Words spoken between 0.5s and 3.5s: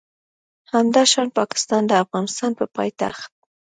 همداشان پاکستان د افغانستان په پایتخت